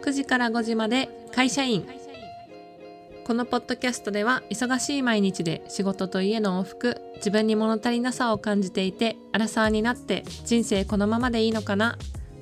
[0.00, 1.86] 9時から5時まで会社員。
[3.24, 11.96] このポッドキャストでは忙しい毎日で仕事と家の往復自分に物足りなさを感じていてアラサーになって人生このままでいいのかな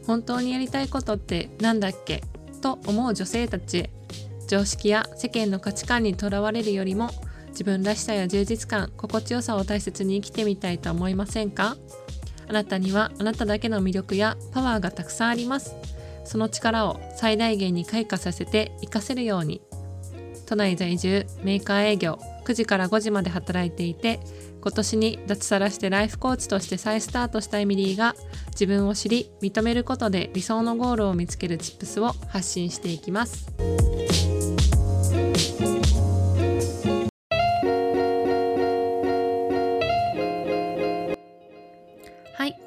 [0.06, 2.22] 本当にやりたいことって何だっけ
[2.62, 3.90] と思う女性たちへ
[4.48, 7.10] 常識や世間の価値観にとらわれるよりも
[7.50, 11.76] 自分らしさや充実感心地よさを大切に生きてみたいと思いませんか？
[12.48, 15.76] あなたにはあなただけの魅力やパワーがたくさんあります。
[16.30, 19.60] その力を最大限に開花させて活かせるように
[20.46, 24.20] 都内在住メーカー営業9時から5時まで働いていて
[24.62, 28.14] 今年に脱サラしてライフコーチとして再スタートしたエミリーが
[28.52, 33.48] 自分を知り認めることで理想のゴールを見つけるチップスを発信していきます。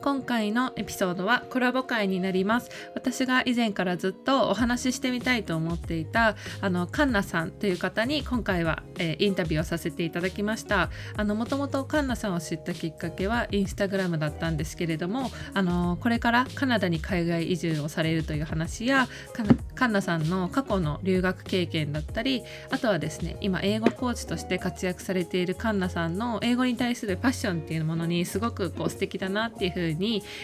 [0.03, 2.69] 今回のエピソードはコラボ会になります。
[2.93, 10.89] 私が以前からずっとお話ししてみたいと思っていたあのカンナさんという方に今回は、えー、インタビューをさせていただきました。
[11.15, 19.07] あのもともとカンナさんを知ったきっかけはインスタグラムだったんですけれどもあのこれからカナダに海外移住をされるという話や
[19.75, 29.93] カンナさんの過去の留学経験だったりあとはですね今英語コーチとして活躍されているカンナさんの英語に対するパッションっていうものにすごくこう素敵だなっていうふうに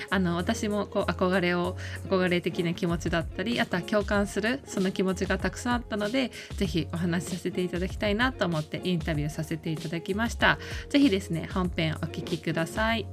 [0.10, 1.78] あの私もこう憧れを
[2.10, 13.08] 憧れ的な気持ちだったりあとは共感するその気持ちがたくさんあったので是非お話しさせていただきたいなと思ってインタビューさせていただきました是非ですね本編お聞きください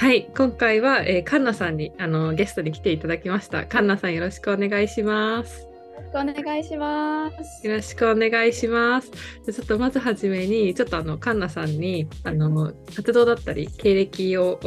[0.00, 3.66] はい、今回は、えー、カンナさんにあのゲストに来ていただきました。
[3.66, 5.68] カンナさんよろしくお願いします。
[6.14, 7.66] お願いします。
[7.66, 9.10] よろしくお願いします。
[9.10, 14.58] ちょっとまずはじめに、ちょっとあのカンナさんにあの活動だったり経歴を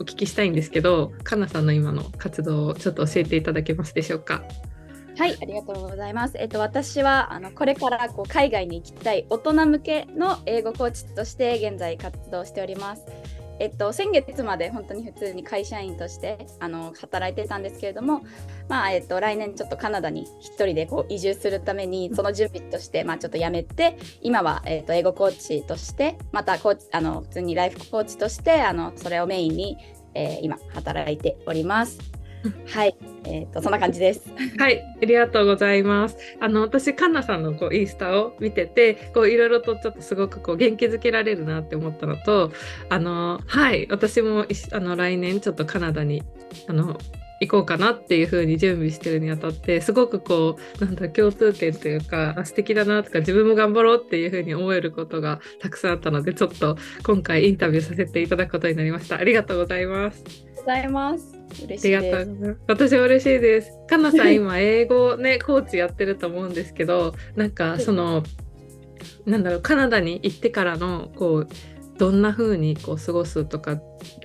[0.00, 4.42] お聞きしたいんですけど、かなさんの今の活動をちょっと教えていただけますでしょうか？
[5.18, 6.34] はい、ありがとうございます。
[6.38, 13.02] えっと、私はあのこれからこう海外に行きたい大人向けの英語コーチとして現在活動しております。
[13.58, 18.22] えっと、先月まで本当に普通に会社員としてあの働いてたんですけれども、
[18.68, 29.78] まあえっと、来年ちょっとカナダに1人でこう移住するためにその準備として、まあ、ちょっとやめて今は、えっと、英語コーチとしてまたコーチあの普通にライフコーチとしてあのそれをメインに、
[30.14, 32.17] えー、今働いております。
[32.66, 34.30] はい、えっ、ー、とそんな感じです。
[34.58, 36.16] はい、ありがとうございます。
[36.40, 42.52] あの私カンナさんのこうインスタを見てて、こういろいろとちょっとすごくこう元気づけられるなって思ったのと、
[42.88, 43.86] あのはい。
[43.90, 46.22] 私もあの来年ちょっとカナダに
[46.66, 46.98] あの
[47.40, 59.16] 行こうかなっていう風に準備してるにあたってすごくこうなんだ共通点というかあ素敵だなとか自分も頑張ろうっていう風に思えることがたくさんあったのでちょっと今回インタビューさせていただくことになりました。
[59.16, 60.24] ありがとうございます。
[60.56, 62.58] ございます嬉しいです。
[62.66, 63.72] 私も嬉しいです。
[63.88, 68.22] かなさん今英語ねコーチやってると思うんですけどなんかその
[69.26, 71.48] なんだろうカナダに行ってからのこう
[71.98, 73.80] どんな風にこう過ごすとか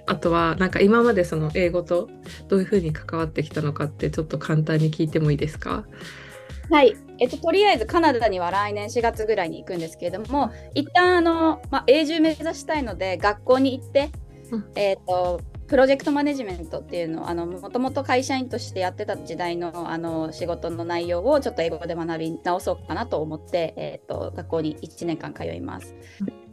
[0.06, 2.10] あとはなんか今までその英語と
[2.48, 5.86] どういう風に関わってきたのかってちょっと簡単に聞いてもいいですか？
[6.70, 14.12] はい、えっと、とりあえずカナダには来年4月ぐらいに行くんですけれども一旦あの、まあ、永住目指したいので学校に行って、
[14.52, 25.96] うん、えっとプロジェクトマネジメントっていうのをもともと会社員としてやってた時代のあの仕事の内容をちょっと英語で学び直そうかなと思って、えーと、学校に1年間通います。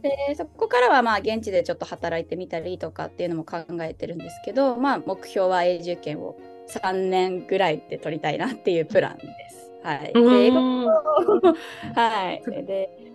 [0.01, 6.39] でそこからはまあ現地でちょっと働いてみたりとかっていうのも考えてるんですけど、まあ、目標は永住権を
[6.69, 9.71] 3年ぐらいで取りたいなっていうプランです。
[9.83, 10.85] はい、で英語
[11.95, 13.10] はいで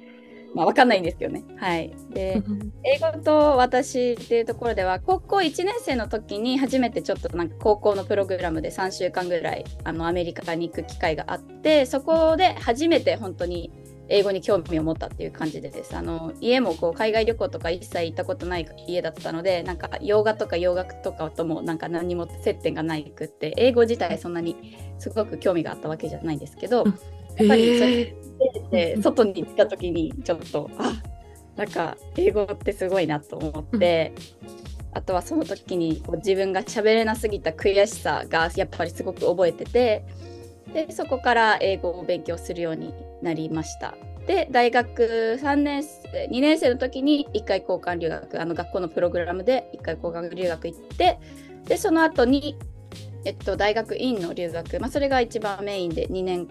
[0.57, 1.45] まあ、わかんないんですけどね。
[1.59, 1.95] はい。
[2.15, 2.43] で、
[2.83, 13.71] 英語と私っていうところでは、高校1年生の時に初めてちょっとなんか高校のプログラムで3週間ぐらいあのアメリカに行く機会があって、そこで初めて本当に
[14.09, 15.95] 英語に興味を持ったっていう感じでです。
[15.95, 26.93] あの家もこう海外旅行とか一切行ったことない家だったので、なんか洋画とか洋楽とかともなんか何も接点がないくって、英語自体そんなにすごく興味があったわけじゃないんですけど、や
[27.45, 30.93] っぱりそれで外に行った時にちょっとあ
[31.57, 34.13] なんか英語ってすごいなと思って、
[34.93, 40.05] あとはその時にこう自分が喋れなすぎた悔しさがやっぱりすごく覚えてて
[40.73, 42.93] でそこから英語を勉強するように
[43.23, 43.95] なりました。
[44.27, 51.21] で大学3年生2年生の時に1回交換留学あの学校のプログラムで1回交換留学行って
[51.65, 52.57] でその後に
[53.25, 56.49] えっと大学院の留学、まあ、それが一番メインで2年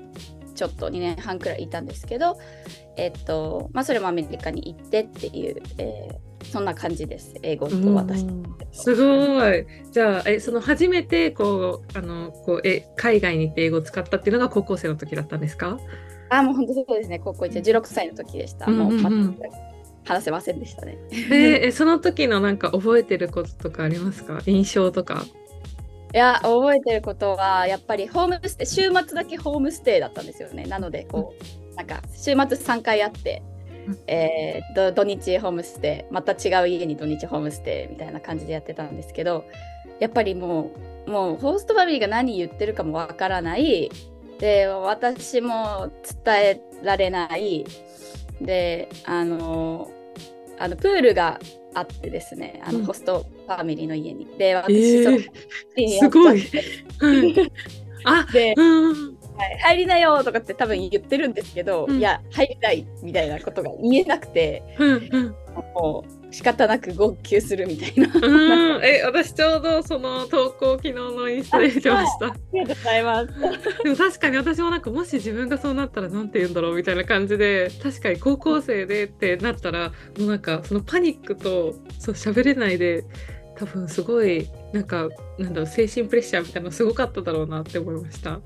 [0.55, 2.37] ちょっと2年半くらいいたんですけど、
[2.97, 8.25] えっとまあ、それもアメリカに行ってっていう、えー、そんな感じです英語と私。
[8.71, 15.77] すごいじゃあえその初めてこうあのこうえ海外に行って英語を使ったっていうのが高校生の時だったんですか？
[16.29, 18.67] あもう本当そうですね高校1 16歳の時でした。
[18.67, 18.97] もう
[20.03, 20.97] 話せませんでしたね。
[21.11, 24.39] えその時のなんか覚えてることとかありますか？
[24.45, 25.25] 印象とか。
[26.15, 30.63] いや覚えてることはやっぱりホームステイ週末だけホームステイだったんですよね。
[30.63, 33.43] なのでこう、うん、なんか週末3回あって、
[33.85, 39.43] うん、えー、土日ホームステイまた違う家に土日ホームステイみたいな感じでやってたんですけど
[39.99, 40.71] やっぱりも
[41.05, 43.91] うもうホーストファミリーが何言ってるかもわからない。
[44.39, 45.91] で私も
[46.23, 47.65] 伝えられない。
[48.39, 49.91] であの
[50.59, 51.41] あのプールが
[51.73, 54.25] あってですねあの、ホストファミリーの家に。
[54.37, 56.43] で私、えー、すごい。
[58.07, 65.35] あで、うん、はい、入りなよとかって多分言ってるんですけど、うん、いや入りたいみたいなことが言えなくて、うんうん、
[65.73, 68.11] もう仕方なく号泣するみたいな。
[68.13, 72.25] うん、え、私ちょうどその投稿昨日のインスタで見てました。
[72.27, 73.27] ありがとうございます。
[73.83, 83.05] でも確かに私もなんかもし自分がそうなったらなんて言うんだろうみたいな感じで、確かに高校生でってなったら、もうなんかそのパニックとそう喋れないで、
[83.57, 85.07] 多分すごいなんか
[85.37, 88.41] なんだろう精神プレッシャーみたいなのすごかっただろうなって思いました。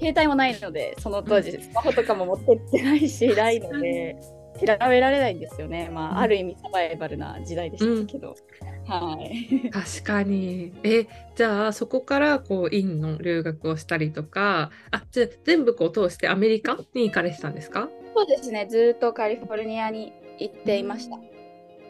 [0.00, 4.16] 携帯もないのでその当時スマホとかも持ってってないしないので
[4.60, 5.88] 調べられないんですよね。
[5.92, 8.34] まあ、ある意味サバイバルな時代でしたけど。
[8.60, 9.70] うん、はい。
[9.70, 10.72] 確かに。
[10.82, 11.06] え、
[11.36, 17.88] じゃあそこからこう院の留学をしたりとか、あ、じゃあ全部こう通してアメリカに行かれてたんですか？
[18.16, 18.66] そうですね。
[18.68, 21.18] ずっとカリフォルニアに行っていました。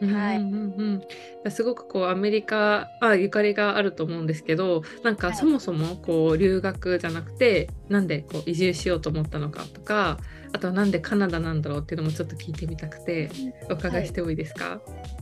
[0.01, 1.03] はい、うんうん
[1.43, 10.17] うん、すごくこうアメリカあゆかりがあると思うんですけどなんかそもそもこう留学じゃなくてなんでこう移住しようと思ったのかとか
[10.51, 13.29] あとはなんでカナダなんだろうっていうのもちょっと聞いてみたくて
[13.69, 14.79] お伺いしてもいいですか、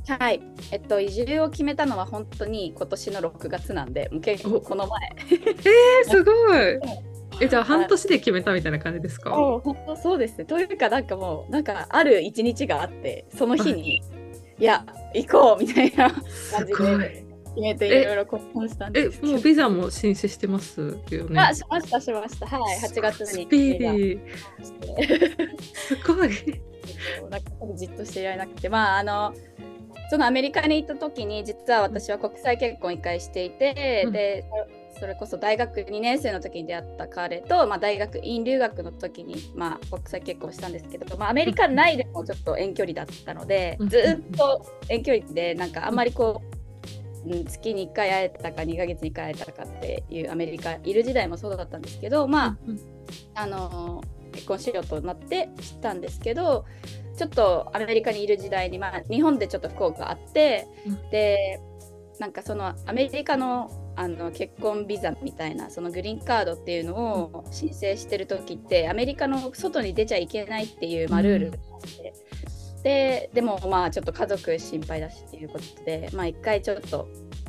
[0.08, 0.42] はい、はい、
[0.72, 5.00] えっと移住を決めたのは本当に今年の6月なんでもう結構この前。
[5.30, 6.80] えー、すごい。
[7.40, 9.30] えじゃあ半年で決めたみたいな感じですか？
[9.30, 10.46] 本当そうですね。
[10.46, 14.02] というかなんかもうなんかある一日があってその日に
[14.60, 16.22] いや行こうみたいな感
[16.66, 17.26] じで
[17.58, 19.20] 決めていろいろ交換したんです。
[19.24, 21.40] えもうビザも申請してますよね？
[21.40, 22.48] あしましたしました。
[22.48, 24.20] はい8月にスピーディー。
[25.74, 26.62] すごい。
[27.30, 28.70] なんかじっとしていられなくて。
[28.70, 29.34] まああの
[30.10, 34.46] そのアメリカに行った時に実は私は国際結婚1回していて、うん、で
[35.00, 46.58] それこそ大学2年生の時に出会った彼と、まあ、大学院留学の時に、まあ、国際結婚したんですけど、まあ、アメリカ内でもちょっと遠距離だったので、ずっと遠距離でなんかあんまりこう
[47.26, 52.58] うん、月に1回会えたか2ヶ月に1回会えたかっていうアメリカいる時代もそうだったんですけどまあ、
[53.36, 54.02] あの
[54.32, 56.66] 結婚しようとなって知ったんですけど
[57.18, 61.60] ちょっとアメリカにいる時代に、まあ、日本でちょっと不幸があって、うん、で
[62.20, 72.14] なんかそのアメリカのあの結婚ビザみたいなそのグリーンカードっていうのを申請してる時ってアメリカの外に出ちゃいけないっていう、まあ、ルールがあって、
[72.84, 77.08] ででもまあちょっと家族心配だしっていうことでまあ一回ちょっと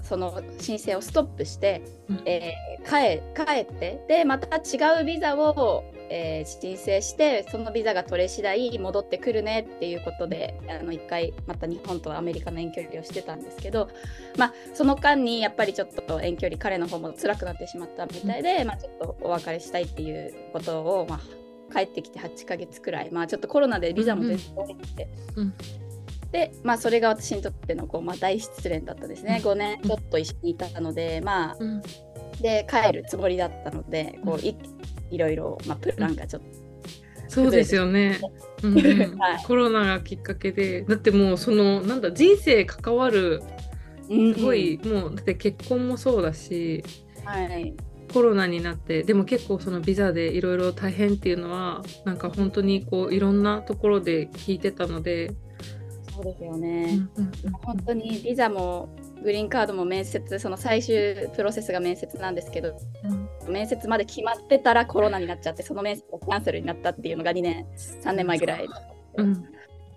[0.09, 13.91] その申請をストップして、うん、えー、帰帰ってでまた違うビザを、えー、申請してそのビザが取れ次第戻ってくるねっていうことであの一回また日本とアメリカの遠距離をしてたんですけど、
[14.39, 24.43] まあ、その間にやっぱりちょっと遠距離彼の方も辛くなってしまったみたいで、うん、まあ、ちょっとお別れしたいっていうことを、まあ、帰ってきて8ヶ月くらい、まあ、ちょっとコロナでビザも出て
[24.95, 25.47] て、うんう
[25.85, 25.88] ん
[26.33, 31.83] で、まあ、それが私にとってのこう、まあ、大失恋だったですね、うん、5年ちょっと一緒にいたので、まあ、うん、
[32.41, 34.57] で帰るつもりだったのでこうい
[35.11, 36.49] いろいろ、まあ、プランがちょっと。
[37.31, 38.19] そうですよね、
[38.63, 38.75] うん
[39.21, 40.83] はい、コロナがきっかけで。
[40.83, 43.43] だってもうそのなんだ人生関わる
[44.07, 44.91] すごい、うん。
[44.91, 46.83] うん、もうだって結婚もそうだし、
[47.25, 47.75] はい、
[48.13, 55.33] コロナになってでも結構そのビザでいろいろ大変っていうのはなんか本当にこういろんなところで聞いてたので
[56.19, 57.31] そうですよね、うん、
[57.63, 58.89] 本当にビザも
[59.23, 62.77] グリーンカードも面接その最終プロセスが面接なんですけど、
[63.47, 67.67] うん、面接まで決まってたらコロナになっちゃってその面接がキャンセルになったっていうのが2年
[68.03, 68.69] 3年前ぐらい、
[69.17, 69.45] うん、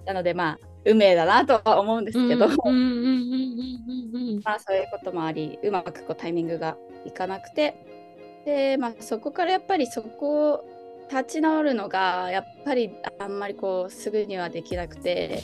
[0.05, 2.47] なのでまあ運命だなとは思うんですけど。
[2.47, 2.53] ま
[4.55, 6.75] あそういうこともありうまくこうタイミングが
[7.05, 7.85] いかなくて。
[8.45, 10.65] でまあそこからやっぱりそこを
[11.11, 15.43] 立ち直るのがやっぱりあんまりこうすぐにはできなくて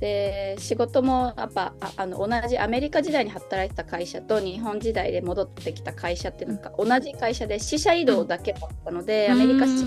[0.00, 9.84] で仕事もやっぱあの同じアメリカ時代に働いてた会社と日本時代で戻ってきた会社っていうのが同じ会社で支社移動だけだったので、うん、アメリカ支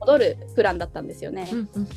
[0.00, 1.48] 戻るプランだったんですよね。
[1.52, 1.88] うんうん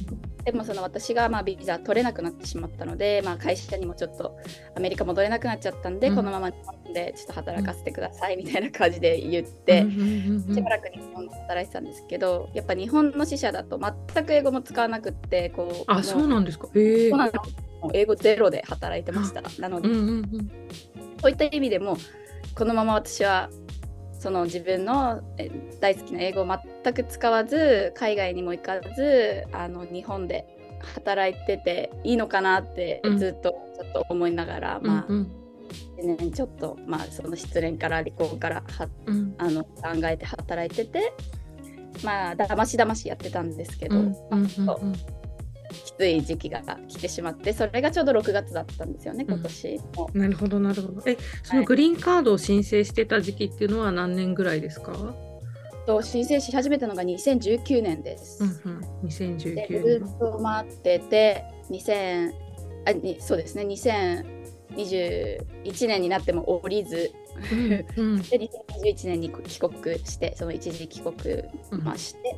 [0.43, 4.37] でもその私がまあビザ取れなくなってしまったので、まあ、会社にもちょっと
[4.75, 6.15] アメリカ戻れなくなっちゃったんで、うん。
[6.15, 16.67] このまま日本でちょっと働かせてくださいみたいな感じで言って、しばらく日本で働いてたんですけどやっぱ日本の支社だと全く英語も使わなくってこうあそうなんですか。
[16.75, 17.09] へえ。
[17.09, 17.31] そうな
[17.93, 19.41] 英語ゼロで働いてました。
[19.61, 20.51] なので、うんうんうん。
[21.21, 21.95] そういった意味でも
[22.53, 23.49] このまま私は
[24.23, 25.51] その自分のえ
[25.81, 30.47] 大好きな英語を全く使わず海外にも行かずあの日本で
[30.95, 33.17] 働いてていいのかなってうん。
[33.17, 35.31] ずっとちょっと思いながら、まうん。
[35.99, 39.35] あ1年ちょっと、まあ、その失恋から離婚からはうん。
[39.37, 39.71] あの考
[40.05, 41.13] えて働いてて
[42.01, 44.77] まあだましだましやってたんですけど、うんうんうんまあ
[45.73, 49.81] きつい時期が来てしまってそれがちょうど6月だったんですよね今年。
[49.95, 50.09] も。
[50.13, 51.01] なるほどなるほど。
[51.05, 54.93] えそのグリーンカードを申請してた時期っていうのは何年ぐらいですか、
[55.85, 58.43] と申請し始めたのが2019年です。
[58.43, 62.31] うんうん、で2019ず年っと待ってて2000
[62.85, 63.63] あにそうですね。
[63.63, 67.13] 2021年になっても降りず。
[67.51, 68.21] うんうん。
[68.23, 69.73] で2021年に帰国
[70.05, 71.43] してその一時帰国
[71.83, 72.35] まして、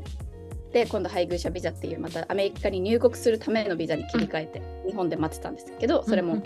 [0.75, 6.43] で今度配偶者ビザっていうまたアメリカに入国するためのビザに切り替えて日本で待ってたんですけどそれも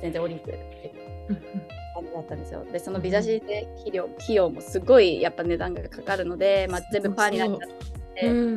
[0.00, 0.94] 全然降りずって
[1.96, 2.64] 感じだったんですよ。
[2.70, 7.68] でそのビザ申請費用費用もすごいやっぱ値段がかかるので、まあ、全部パーになっちゃっ
[8.14, 8.26] て。
[8.28, 8.56] うん。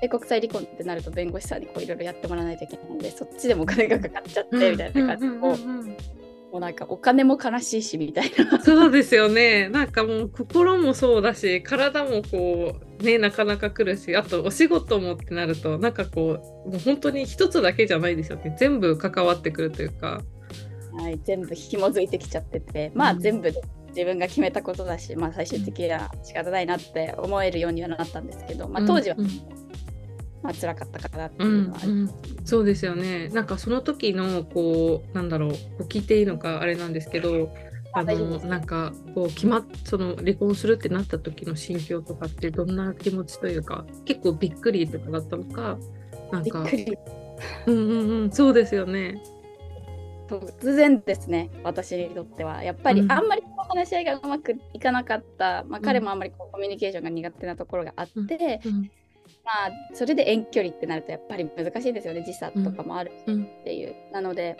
[0.00, 6.17] で国際離婚ってなると弁護士さんにこういろいろやってもらわないといけないのでそっちでもお金がかかっちゃってみたいな感じで
[6.52, 8.60] もうなんかお金も悲しいしみたいな。
[8.60, 9.68] そうですよね。
[9.68, 18.56] なんかもう心もそうだし体もこうねなかなか来るしあとお仕事もってなるとなんかこうもう本当に一つだけじゃないですよね。
[18.58, 20.22] 全部関わってくるというか。
[20.96, 22.92] はい、全部紐づいてきちゃってて。
[22.94, 23.52] まあうん全部
[23.88, 29.57] 自分が決めたことだし、まあ、最終的には仕方ないなって思えるようにはなったんですけど、まあ、当時は、うんうん
[30.42, 32.10] まあ辛かったかなってういうんのはうん、
[32.44, 33.28] そうですよね。
[33.28, 37.52] なんかその時のこうなんだろうこう聞いていいのかあれなんですけど
[37.92, 45.78] あのなんかこう決まっその離婚するってなった時の心境とかってどんな気持ちというか結構びっくりとかだったのか
[46.30, 46.98] なんかびっくり。
[47.66, 49.22] うんうんうんそうですよね。
[50.28, 52.62] 突然ですね私にとっては。
[52.62, 53.12] やっぱりうん。
[53.12, 58.90] あんまり話し合いがうまくいかなかった、まあ、うん彼もあんまりこうコミュニケーションが苦手なところがあって、うん
[59.48, 62.22] まあそれで遠距離ってなるとやっぱり難しいんですよね。
[62.22, 64.58] 時差とかもあるっていう、なので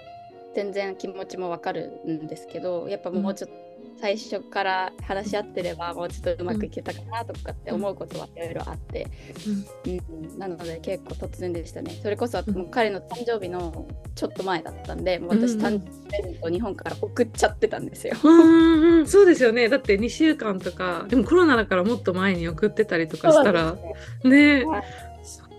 [0.55, 3.68] 全然気持ちもわかるんですけどやっぱもうちょっと
[4.01, 9.07] 最初から話し合ってればもうちょっとうまくいけたかなとかって思うことはいろいろあって、
[9.87, 10.39] うん。
[10.39, 11.99] なので結構突然でしたね。
[12.03, 18.17] それこそもう彼の誕生日のちょっと前だったんでもう私うん誕生日プレゼントを日本から送っちゃってたんですよ。
[18.23, 19.07] うんうんうん。
[19.07, 19.69] そうですよね。
[19.69, 23.77] だって2週間とかでもコロナだからもっと前に送ってたりとかしたら
[24.25, 24.65] ねね。
[24.65, 25.08] はい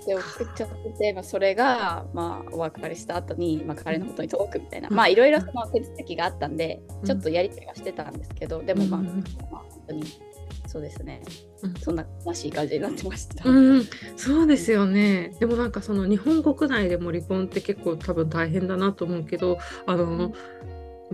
[0.05, 4.95] で送っちゃってて、まあ、それが、まあ、お別れした後に、まあ、彼のことに届くみたいな、うん。
[4.95, 7.05] まあいろいろその手続きがあったんで、うん。
[7.05, 10.03] ちょっとやり取りはしてたんですけどでもまあ、うん本当に
[10.67, 11.21] そうですね、
[11.63, 11.73] うん。
[11.75, 13.49] そんな悲しい感じになってました。
[13.49, 13.83] うん、
[14.15, 15.35] そうですよね。
[15.39, 20.31] でもなんかその日本国内でも離婚って結構多分大変だなと思うけど、あの、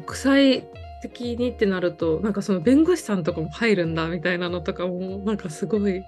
[0.06, 0.68] 国際
[1.02, 6.04] 的にってなると、なんかその弁護士さんとかも入るんだみたいなのとかも、なんかすごい。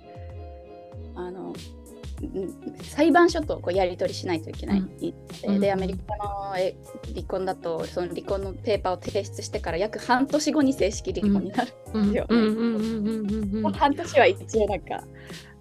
[2.81, 5.59] 裁判所とこうやり取りしないといけないうん。
[5.59, 6.75] でアメリカのえ
[7.13, 12.11] 離婚だとその離婚のペーパーを提出してから約半年後に正式離婚になる、うん。
[12.11, 12.39] ようん。
[12.39, 12.47] うん。
[12.47, 12.75] うん。
[12.75, 13.07] うん。
[13.07, 13.65] うん。
[13.65, 13.71] うん。
[13.73, 15.03] 半年は一応なんか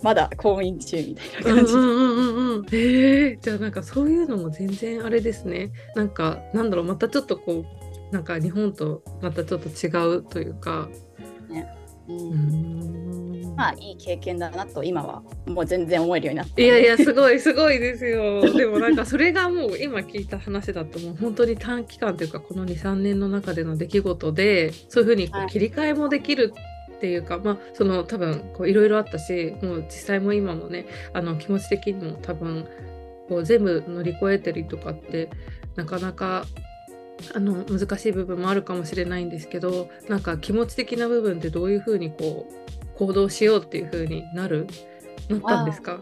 [0.03, 1.67] まだ婚姻中みたいなうん。
[1.67, 2.79] 感じで、
[3.33, 5.73] えじゃあなんかそういうのも全然あれですね。
[5.95, 7.65] なんかなんだろうまたちょっとこ
[8.11, 10.89] うなんか日本とまたちょっと違うというか。
[12.09, 12.31] うん。
[12.31, 13.06] うん
[13.57, 18.43] まあいい経験だなと今はもう全然思えるようになっていやいやすごいすごいですよ。
[18.55, 25.47] でもなんかそれがもう今聞いた話だともう本当に短期間というかこの23年の中での出来事でそういうふうにこはい。
[25.47, 26.53] う切り替えもできる
[26.97, 32.67] っていうか、まあその多分こういろいろあったしもう実際も今もねあの気持ち的にも多分
[33.29, 35.29] こう全部乗り越えてるとかって
[35.77, 36.47] なかなか
[37.35, 44.67] あの難しい部分もあるかもしれないんですけどなんか気持ち的な部分ってどういうふうにこう行動しようっていうふうになる
[45.29, 46.00] なったんですか？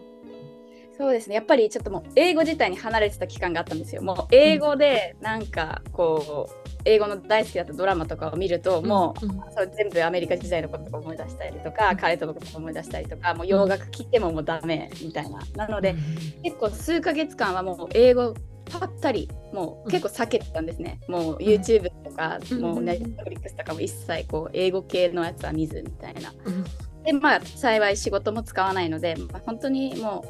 [0.97, 1.35] そうですね。
[1.35, 4.03] やっぱりちょっともう英語自体に離れてた期間があったんですよ。
[4.03, 9.33] もう英語でなんかこう英語の大好きだったドラマとかを見ると、もううん。
[9.57, 15.41] そう全部アメリカ時代のことを思い出したりとか、彼とのことを思い出したりとかもう洋楽聴いてももうダメみたいな。
[15.57, 15.97] なので、
[16.45, 18.35] 結構数ヶ月間はもう英語
[18.71, 22.61] ぱったりもう結構避けてたんですね、もう YouTube とか、うん。
[22.61, 26.33] もう Netflix とかも一切こう英語系のやつは見ずみたいな。
[26.45, 26.65] うん
[27.05, 30.25] でまあ幸い仕事も使わないので、まあ、本当にも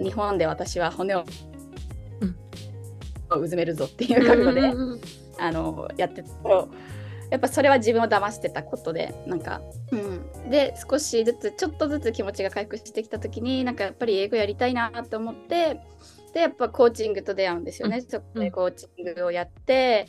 [0.00, 1.24] う日本で私は骨を、
[3.36, 4.72] うずめるぞっていう覚悟で、
[5.38, 6.28] あのやってた。
[6.30, 6.68] と
[7.30, 9.60] やっぱそれは自分を騙してたことでなんか、
[9.92, 15.80] うん、で少しずつちょっとずつ気持ちが回復してきた時になんかやっぱり英語やりたいなと思って
[16.34, 20.08] でやっぱコーチングと出会うんですよね、うん、そこでコーチングをやって、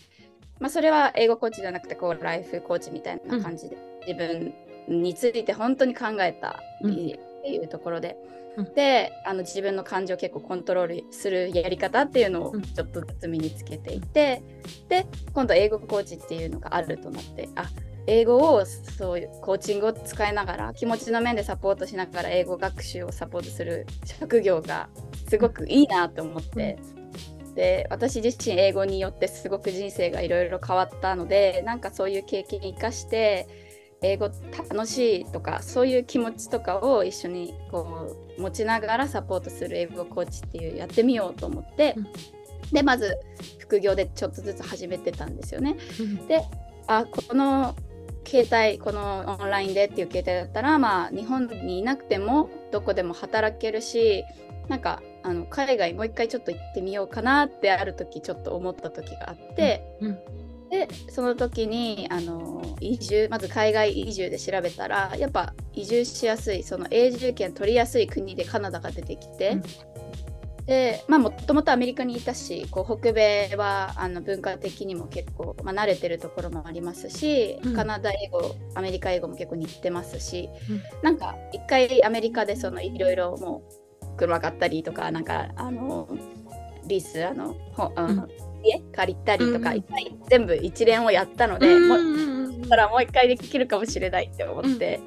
[0.60, 4.54] まあ、それは英語コーチじゃなくてこうライフコーチみたいな感じで、自分
[4.88, 6.92] について本当に考えたっ
[7.44, 8.18] ていうところで。
[8.76, 14.44] であの自分の感情を結構コントロールするやり方っていうのをちょっとずつ身につけていて、
[14.90, 17.70] で今度英語コーチっていうのがあるとなってあ
[18.08, 24.90] 英語をそういうコーチングを使いながら気持ちの面でサポートしながら英語学習をサポートする職業が
[25.30, 26.78] すごくいいなと思って。
[27.56, 33.61] で私自身英語によってすごく人生がいろいろ変わったのでなんかそういう経験生かして
[34.03, 34.31] 英語
[34.70, 42.08] 楽しいとかそういう気持ちとかを一緒にこう持ちながらサポートする英語コーチっていうやってみようと思って、うん、
[42.72, 43.20] でまず
[43.60, 45.77] 副業でちょっとずつ始めてたんですよね。
[46.00, 46.41] うん、で
[46.88, 47.75] あこの
[48.25, 54.24] 携帯このオンラインでっていう携帯だったらまあ日本にいなくてもどこでも働けるし
[54.67, 60.20] なんかあの海外もう一回ちょっと行ってみようかなってある時ちょっと思った時があって、うん、
[60.72, 69.56] でその時にあの移住まず海外移住で調べたらやっぱ移住しやすいその永住権取りやすい国でカナダが出てきて、う
[70.62, 83.62] ん、でまあもともとアメリカにいたしこう北米はあの文化的にも結構、まあ、慣れてるところもありますし、うん、カナダ英語アメリカ英語も結構似てますし、うん、なんか一回アメリカでそのいろいろも
[84.04, 86.08] う車買ったりとかなんかあの
[86.88, 88.28] リースあのほあの、
[88.63, 95.00] 家借りたりとか、一回全部一連をやったので、もうたらもう一回できるかもしれないって思って、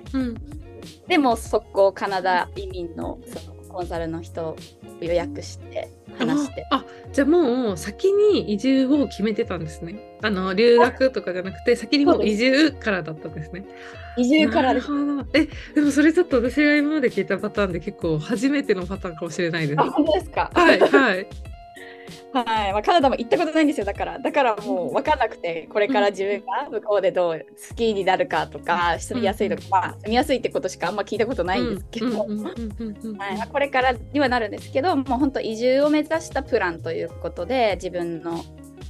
[1.09, 4.57] でも速攻カナダ移民のそのコンサルの人を
[5.01, 6.67] 予約して話して。
[6.71, 10.19] あじゃあもう先に移住を決めてたんですね。
[10.23, 13.65] あの留学とかじゃなくて先にもう移住からだったんですね。
[14.17, 14.89] 移住からです。
[15.33, 19.81] えでもそれちょっと私が今まで聞いたパターンで結構初めてのパターンかもしれないです。
[19.81, 20.51] あ本当ですか？
[20.53, 21.27] はいはい
[22.33, 22.73] はい。
[22.73, 24.19] まあ、カナダも行ったことないんですよだから。
[24.19, 32.27] だからもう分かんなくてこれから自分が向こうでどう好きになるかとか住みやすいとか、まあ、住みやすいってことしかあんま聞いたことないんですけど。
[33.53, 38.45] これからにはなるんですけどもう本当移住を目指したプランということで自分の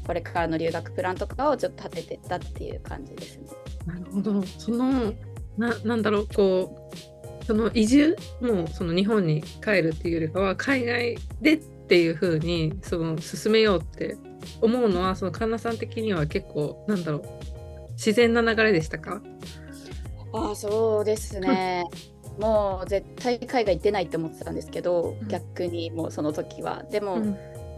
[0.07, 3.45] これからの留学プランとかをちょっと立ててったっていう感じですね。
[3.87, 4.43] なるほど。
[4.43, 5.13] その
[5.57, 8.17] ななんだろうこうその移住？
[8.41, 14.17] もその日本に帰るっていうよりかは海外でっていう風にその進めようって
[14.63, 17.25] 思うのはその神田さん的には結構なんだろう
[17.93, 19.21] 自然な流れでしたか？
[20.33, 21.85] ああそうですね、
[22.37, 26.83] うん、もう絶対海外出ないって思ってたんですけど、うん、逆にもうその時は。
[26.91, 27.33] でも、うん、や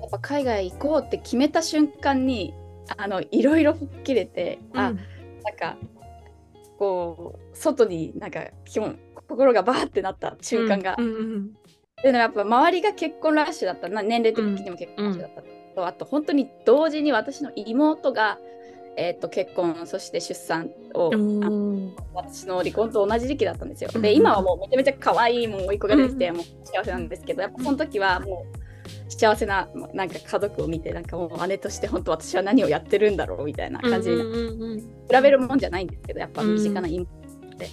[0.06, 2.54] っぱ海外行こうって決めた瞬間に
[2.96, 4.94] あのいろいろ吹っ切れて、うん、あなん
[5.58, 5.76] か
[6.78, 10.96] こう外になんか基本心がバーってなった瞬間が
[12.02, 18.38] でもやっぱ周りが結婚ラッシュだった年齢的にも結婚ラッシュだったと、うん、あと本当に同時に私の妹が、
[18.98, 21.10] えーと、結婚そして出産を
[22.12, 23.90] 私の離婚と同じ時期だったんですよ。
[23.90, 34.80] で今はもうめちゃめちゃ可愛いもう甥っ子ができて、もう幸せなんですけどやっぱその時はもう幸せななんか家族を見てなんかもう姉として本当私は何をやってるんだろうみたいな感じに、
[35.10, 37.10] 比べるもんじゃないんですけどやっぱ身近な妹
[37.56, 37.70] で。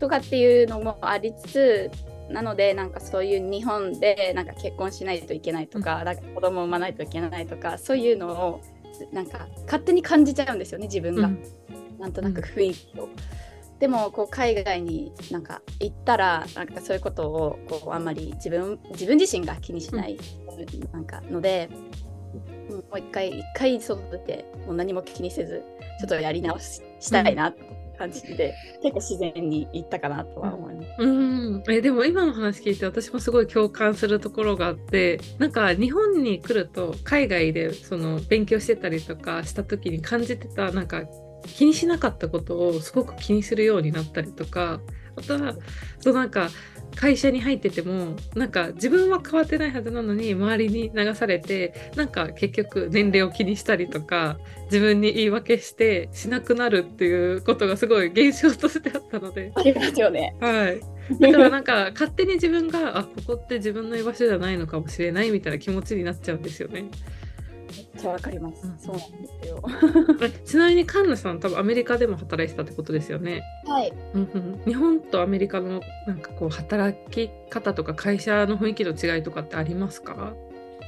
[0.00, 1.90] とかっていうのもありつつ
[2.30, 8.60] なのでなんかそういう日本でなんか結婚しないといけないとか,、うん、なんか子供を産まないといけないとかそういうのを
[9.12, 11.42] なんか勝手に感じちゃうんですよね自分が、うん、
[11.98, 13.08] なんとなく雰囲気を。
[13.78, 20.18] でもこう海外になんか行ったらなんかそういうことをこうあんまり自分自分自身が気にしない、
[20.92, 21.70] なんかので
[22.68, 25.62] もう一回一回外出てもう何も気にせず
[25.98, 30.88] ちょっとやり直ししたいなって感じで結構自然にいったかなとは思います。
[30.98, 41.04] うんえでも今の話聞いて私もすごい共感するところがあってなんか日本に来ると海外でその勉強してたりとかした時に感じてたなんか
[41.46, 44.80] 気にしなかったことをすごく気にするようになったりとか
[45.16, 45.54] あとは
[46.00, 46.50] そうなんか
[46.96, 59.52] 会社に入っててもなんか自分は変わってないはずなのに周りに流されてなんか結局年齢を気にしたりとか自分に言い訳してしなくなるっていうことがすごい現象としてあったので。
[59.54, 60.36] ありますよね。
[60.40, 60.80] はい。
[61.18, 66.84] だからなんか勝手に自分があここって自分の居場所じゃないのかもしれないみたいな気持ちになっちゃうんですよね。
[67.70, 69.62] めっちゃわかります、うんそうなんですよ。
[70.22, 73.42] えちなみにカンナさん多分アメリカでも働いてたってことですよね。
[73.66, 73.92] はい。
[74.14, 80.34] うんうん、日本とアメリカのなんかこう働き方とか会社の雰囲気の違いとかってありますか？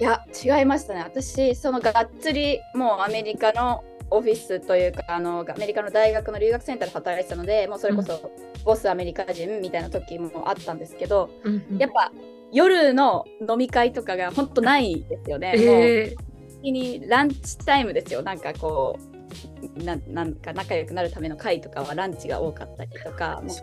[0.00, 1.00] いや違いましたね。
[1.00, 8.30] 私そのがっつりもうアメリカのオフィスというかあのアメリカの大学の留学センターで働いてたのでもうそれこそ
[8.64, 11.78] ボスアメリカ人みたいな時もあったんですけどうんうん。
[11.78, 12.12] やっぱ
[12.52, 15.54] 夜の飲み会とかが本当ないんですよね。
[15.56, 16.31] もう
[16.70, 18.22] にランチタイムですよ。
[18.22, 23.56] なんかこうななんか仲良くなるための会とかはランチが多かったりとかもう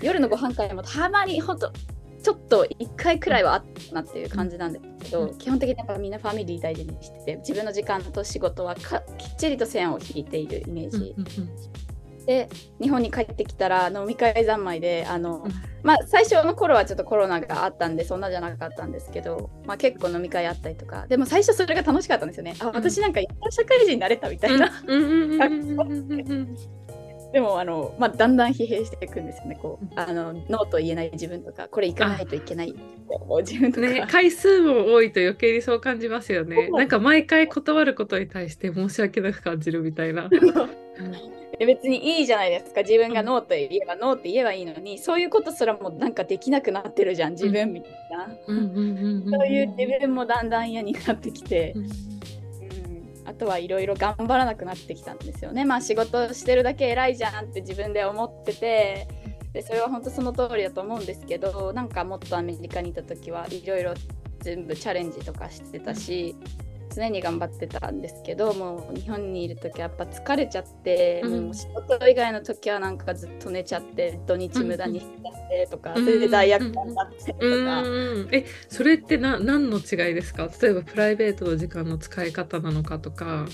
[0.00, 1.72] 夜のご飯会もたまにほんと
[2.22, 5.38] ちょっと1回くらいはあったなっていう感じなんですけど、うん。
[5.38, 11.14] 基本的にやっぱみんなファミリー大事にしてて自分の時間と仕事はかきっちりと線を引いているイメーージ、
[12.26, 12.48] で
[12.80, 15.52] 日本に帰ってきたら飲み会三昧であの、うん。
[15.82, 21.06] まあ最初の頃はちょっとコロナがあったんでそんなじゃなかったんですけど、まあ、結構飲み会あったりとか。
[21.08, 22.54] でも最初それが楽しかったんですよね。
[22.60, 24.70] あ私なんかやっと社会人になれたみたいな、
[27.32, 29.84] でもあの、まあ、だんだん疲弊していくんですよねこう。
[29.84, 29.98] うん。
[29.98, 32.74] あのノーと言えない自分とかこれ行かないといけない
[33.40, 36.68] 自分とか、ね、回数も多いと余計にそう感じますよね。
[36.70, 40.28] なんか毎回断ることに対して申し訳なく感じるみたいな。
[41.58, 42.80] え別にいいじゃないですか。
[42.80, 48.54] 自分がノーと言えばノーって言えばいいのにそういうことすらもなんかできなくなってるじゃん自分みたいな、そう
[49.46, 52.11] いう自分もだんだん嫌になってきて、うんうん
[53.32, 55.64] あとはいろいろ頑張らなくなってきたんですよね。
[55.64, 59.08] まあ仕事してるだけ偉いじゃんって自分で思ってて
[59.52, 63.94] でそれは本当その通りだと思うんですけどなんかもっとアメリカにいた時はいろいろ
[64.40, 66.36] 全部チャレンジとかしてたし
[66.94, 71.44] 常に頑張ってたんですけどもう日本にいる時はやっぱ疲れちゃって、うん。
[71.46, 77.46] もう仕事以外の時はなんかずっと寝ちゃって土日無駄にしちゃってとか、うんそれで罪悪感になってとか。
[77.46, 78.28] うんうん。
[78.32, 80.48] えそれってな何の違いですか？
[80.60, 83.46] 例えばプライベートの時間の使い方なのかとか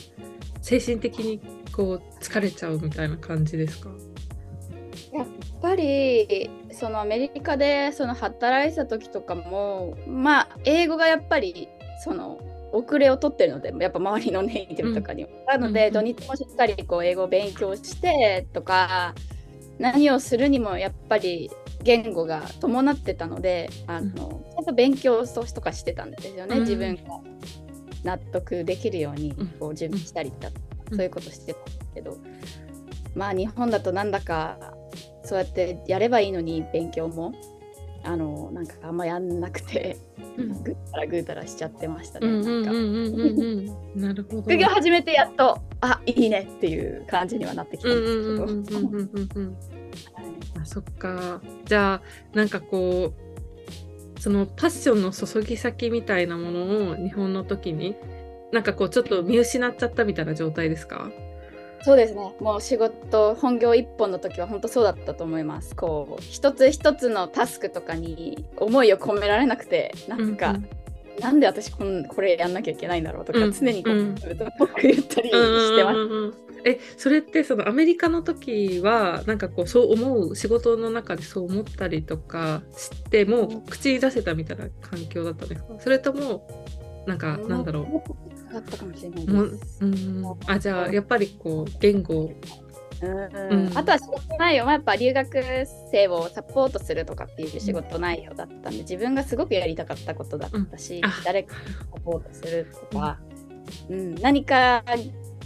[0.61, 1.41] 精神的に
[1.73, 3.91] こう疲れちゃうみたいな感じですか？
[5.13, 5.27] やっ
[5.63, 11.69] ぱりそのアメリカでその働いてた時とかもまあ英語がやっぱり
[12.05, 12.39] その
[12.73, 19.15] 遅れを取ってるのでやっぱ周りのネイティブとかにも、なので、うん土日もしっかりこう英語を勉強してとか
[19.79, 21.51] 何をするにもやっぱり
[21.83, 26.61] 言語が伴ってたのであの、ちゃんと勉強とかしてたんですよね、うん。
[26.65, 27.03] 自分が
[28.05, 29.47] 納得できるようにうん。
[29.61, 30.97] こう準備したりだとか、うん。
[30.97, 32.19] そういうことしてたんですけど、
[33.15, 34.59] まあ日本だとなんだか
[35.25, 37.33] そうやってやればいいのに勉強も
[38.05, 39.99] あのなんかあんまやんなくて、
[40.37, 40.63] うん。
[40.63, 42.27] ぐったらぐうたらしちゃってましたね。
[43.95, 44.43] なるほど。
[44.43, 48.79] 副業始めてやっとあいいねっていう感じにはなってきたうんんです
[49.29, 49.53] けど。
[50.61, 51.41] あそっか。
[51.65, 53.13] じゃあなんかこ
[54.17, 57.95] うそのパッションの注ぎ先みたいなものを日本の時に
[58.53, 61.11] なんかこうちょっと見失っちゃったみたいな状態ですか？
[61.83, 62.35] そうですね。
[62.41, 65.75] もう仕事本業一本の時は本当そうだったと思います。
[65.77, 70.69] こう一つ一つのタスクとかに思いを込められなくてなんか、うん
[71.21, 74.15] なんで私こんこれやんなきゃいけないんだろうとか、うん常にこう、うん
[74.57, 75.97] 僕言ったりしてます。
[75.97, 76.35] うんうんうんうん。
[76.65, 85.75] えそれってそのアメリカの時はなんかこうそう思う仕事の中でそう思ったりとかしても口に出せたみたいな環境だったんですか？
[85.81, 86.47] それとも
[87.07, 87.85] なんかなんだろう
[88.53, 89.85] だったかもしれないです。
[89.85, 90.25] うん。
[90.47, 92.33] あじゃあやっぱりこう言語。
[93.01, 93.67] うん。
[93.67, 93.79] うん。
[93.79, 95.43] あとは仕事内容はやっぱ留学
[95.91, 101.05] 生をサポートするとかっていう仕事内容だったんで自分がすごくやりたかったことだったし、うん。
[101.05, 101.13] あ。
[101.25, 101.55] 誰か
[101.93, 103.19] をサポートするとか、
[103.89, 104.83] うん、何か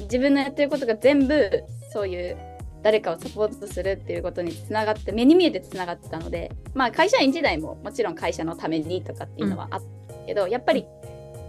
[0.00, 2.36] 自分のやってることが全部そういう
[2.82, 10.86] 誰かをサポートするっていうことにつながって目に見えてつながってたのでまあ会社員時代ももちろん会社のためにとかっていうのはあったけど、やっぱり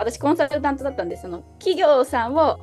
[0.03, 2.59] 私コンサルタントだったんでその企業さんを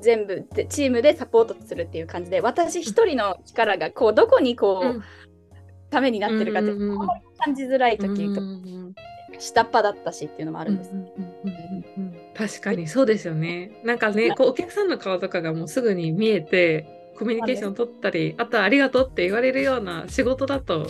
[0.00, 5.04] 全部でチームでサポートするっていう感じで私一人の力がこうどこにこう、うん。
[5.94, 8.94] ためになってるかってうんうん感じづらい時とかうん
[9.38, 10.92] 下っ端だったしっていうのもあるんです。
[12.36, 13.80] 確かにそうですよね。
[13.84, 20.86] なんかねこうお客さんの顔とかがもうすぐに見えてコミュニケーションを取ったりあとはありがとうって言われるような仕事だと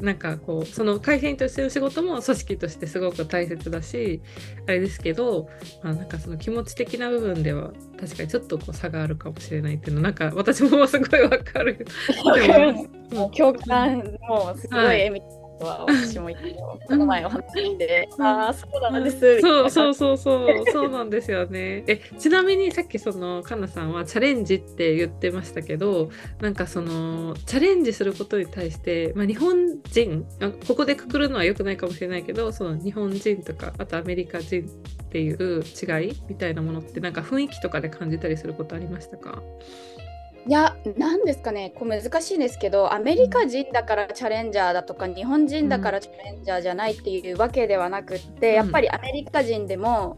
[0.00, 4.20] なんかこうその会社員としての仕事も組織としてすごく大切だし
[4.66, 5.48] あれですけど、
[5.82, 11.86] まあ、なんかその気持ち的な部分では確かにちょっとこう差があるかもしれないっていうのなんか私もすごいわかる。
[13.36, 14.98] 共感もすごはい。
[14.98, 16.54] いエミとは私も言って
[16.86, 20.64] この前お話しで、うんああそうなんです、そうそううそうそう。
[20.72, 21.84] そうなんですよね。
[21.86, 39.42] えちなみにさっきそのかなさんはチャレンジって言ってましたけどなんかそのチャレンジすることに対して、まあ、日本人あここでくくるのは良くないかもしれないけどその日本人とかあとアメリカ人っていう違いみたいなものってなんか雰囲気とかで感じたりすることありましたか？
[40.46, 48.54] いやなんですかねこう難しいんですけどアメリカ人だからチャレンジャーだとか日本人だからチャレンジャーじゃないっていうわけではなくって、うん。
[48.54, 50.16] やっぱりアメリカ人でも、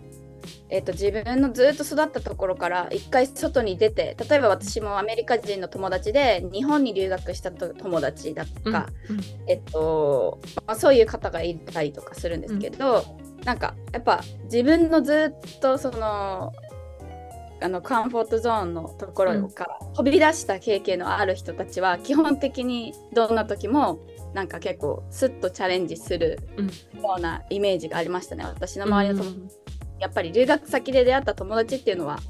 [0.69, 9.21] えっと自分のずっと育ったところから一回外に出て例えば私もアメリカ人の友達で日本に留学したと友達だとか、うん。
[9.47, 13.03] えっとまあ、そういう方がいたりとかするんですけど、
[13.45, 16.53] なんかやっぱ自分のずっとその
[17.61, 23.99] あのカンフォートゾーンのところから飛び出した経験のある人たちは基本的にどんな時も
[24.35, 26.67] なんか結構スッとチャレンジするうん。
[26.67, 26.73] よ
[27.19, 28.45] うなイメージがありましたね。
[28.45, 29.51] 私の周りの友達、うん
[30.01, 32.21] やっぱり留学先で出会った友達っていうのは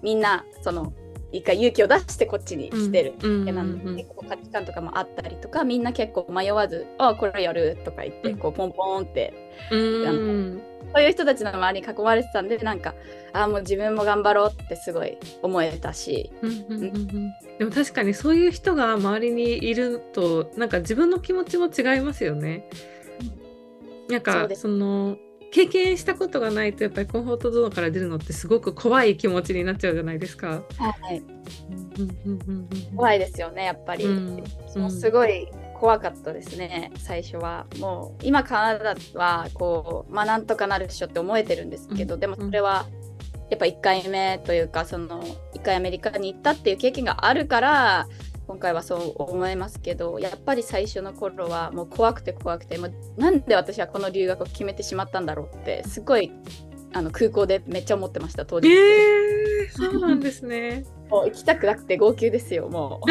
[0.00, 0.92] みんなその
[1.32, 3.14] 一回勇気を出してこっちに来てる
[3.52, 8.38] なので、結構価値観とかもあったりとかみんな結構迷わず「あこれやる」とか言って、うん。
[8.38, 9.34] こうポンポンって
[9.72, 10.62] うん
[10.94, 12.94] そういう人たちの周りに囲まれてたんでなんか
[13.32, 16.30] あもう自分も頑張ろうってすごい思えたし。
[17.58, 22.68] でも確かにそういう人が周りにいるとなんか自分の気持ちも違いますよね。
[24.08, 25.16] なんそかその
[25.50, 30.62] 経験したことがないとやっぱりコンフォートゾーンから出るのってすごく怖い気持ちになっちゃうじゃないですか。
[30.76, 31.22] はい、
[32.94, 34.44] 怖いですよねやっぱり、うん
[34.76, 42.86] もうすごい怖かったですね最初はもう今カナダはこうまあなんとかなるっしょって思えてるんですけど、うんでもそれは
[43.50, 45.22] やっぱ1回目というかその
[45.54, 48.08] 1回アメリカに行ったっていう経験があるから
[48.48, 56.32] 今回はそう思いますけどやっぱり最初の頃はもう怖くて怖くてもうなんで私はこの留学を決めてしまったんだろうってすごい
[56.92, 60.84] あの空港でめっちゃ思ってました当時、えー、そうなんですね。
[61.10, 63.10] もう行きたくなくて号泣ですよもう。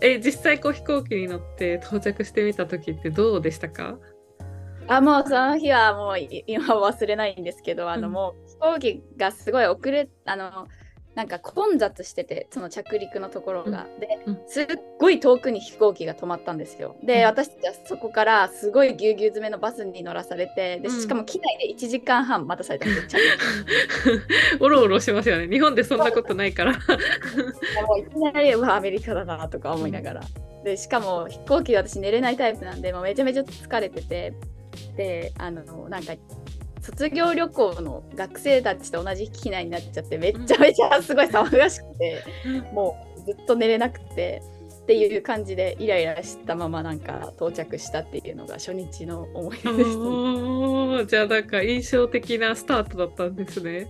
[0.00, 3.98] え実際こう飛行機に乗って到着してみた時ってどうでしたか？
[4.88, 8.12] あもうその日はもうい今は忘れないんですけどあの、うん。
[8.14, 10.66] もう飛行機がすごい遅れあの
[11.14, 14.40] なんか混雑しててその着陸のところが、でうん。
[14.46, 14.66] すっ
[14.98, 16.96] ごい遠くに飛行機が止まったんですよ。
[17.02, 17.24] で、うん。
[17.26, 21.00] 私たちはそこからすごいぎゅうぎゅう詰めのバスに乗らされてでうん。
[21.00, 25.48] しかも機内で1時間半待たされたんです着陸 おろおろしますよね。
[25.48, 26.72] 日本でそんなことないから。
[26.72, 26.78] も
[27.96, 30.20] ういきなりうわアメリカだなとか思いながら、
[30.64, 34.32] でしかも飛行機で私寝れないタイプなんでもうめちゃめちゃ疲れてて。
[34.96, 36.14] であのなんか
[36.82, 42.24] 卒業旅行の学生たちと同じ機内になっちゃってめちゃめちゃすごい騒がしくて、
[42.72, 44.42] もうずっと寝れなくて
[44.82, 53.88] っていう感じでイライラしたままなんか到着したっていうのが初日の思い出です、じゃあなんか印象的なスタートだったんですね。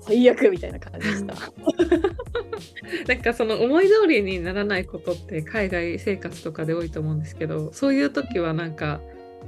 [0.00, 1.34] 最悪みたいな感じでした。
[3.08, 9.00] なんかその思い通りにならないことって海外生活とかで多いと思うんですけどそういう時はなんか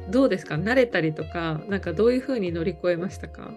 [0.08, 0.54] どうですか？
[0.56, 3.50] 慣れたりとかなんかどういうふうに乗り越えましたか？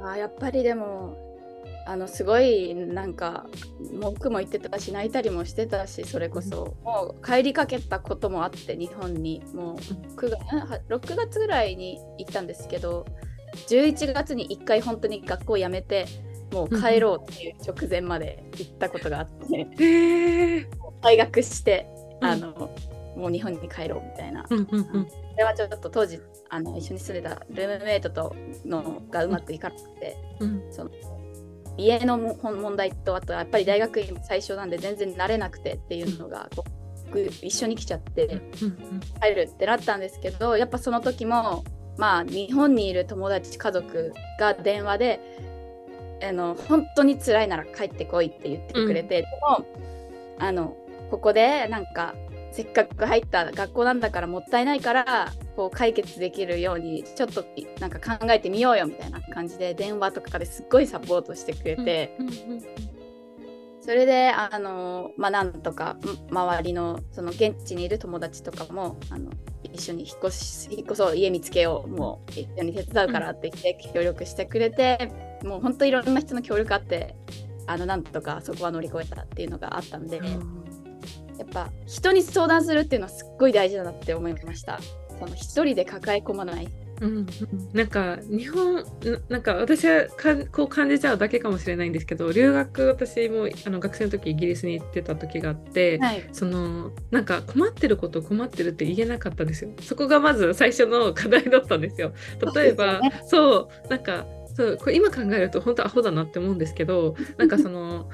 [0.00, 1.16] あーやっぱりでも
[1.86, 3.46] あのすごいなんか
[3.92, 9.42] 文句も言ってたし泣いたりもしてたしそれこそ、もう帰りかけたこともあって日本に。
[9.52, 13.04] もう9月んは6月ぐらいに行ったんですけど
[13.68, 16.06] 11月に1回本当に学校辞めて
[16.52, 19.66] もう帰ろうっていう直前まで行ったことがあって
[21.02, 21.86] 退学して
[22.20, 22.28] うん。
[22.28, 22.70] あの、
[23.16, 24.46] もう日本に帰ろうみたいな。
[24.48, 25.08] うんうんうん。
[25.08, 26.20] それはちょっと当時
[26.50, 30.62] あの一緒に住んでたルームメイトとのがうまくいかなくて、うん。
[30.70, 30.90] その
[31.76, 36.48] 家のも問題とあとやっぱり大学院最初なんで全然慣れなくてっていうのが
[37.42, 38.26] 一緒に来ちゃって
[38.62, 41.64] うん入るってなったんですけどやっぱその時も
[41.96, 45.20] まあ日本にいる友達家族が電話で
[46.22, 49.66] あの本当に辛いなら帰ってこいって言ってくれて、でも
[50.38, 50.76] あの
[51.10, 52.14] ここでなんか
[52.52, 62.16] せっかく入った学校なんだからもったいないからこう解決できるようにちょっといなんか考えてみようよみたいな感じで電話とかですっごいサポートしてくれて、
[63.80, 69.30] それであのまあなんとかん周りのその現地にいる友達とかもあの
[69.62, 75.10] 一緒に引っ越し引っ越そう家見つけようもう一緒に手伝うからって言って協力してくれて、
[75.42, 77.16] もう本当いろんな人の協力あって
[77.66, 80.61] あのなんとかそこは乗り越えたっていうのがあったんで、うん
[81.42, 84.78] やっぱ人に相談するっていうのはすっごい大事だなって思いました。
[85.18, 86.68] その一人で抱え込まない。
[87.00, 87.26] うんうん、
[87.72, 88.84] なんか日本
[89.28, 99.70] なんか私はかこう感じちゃうだけかもしれないんですけど留学私もあの学生の時イギリスに行ってた時があって、はい、そのなんか困ってること困ってるって言えなかったんですよ。
[99.80, 102.12] そこがまず最初の課題だったんですよ。
[102.54, 104.24] 例えばそう、ね,、なんか
[104.54, 108.10] そうこれ今考えると本当アホだなって思うんですけどなんかその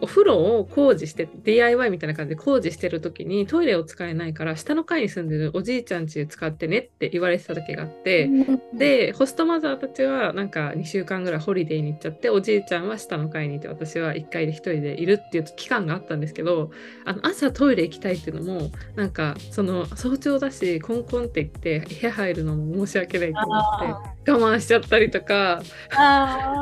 [0.00, 8.30] お風呂を工事して DIY みたいな感じで工事してる時にトイレを使えないから下の階に住んでるおじいちゃん家使ってねって言われてた時があって
[8.74, 16.70] でホストマザーたちはなんか2週間ぐらいホリデーに行っちゃっておじいちゃんは下の階にいて私は1階で1人でいるっていう期間があったんですけど
[17.04, 25.60] あの朝トイレ行きたいっていうのもなんかその早朝だしコンコンって言って部屋入るのも申し訳ないと思って我慢しちゃったりとか。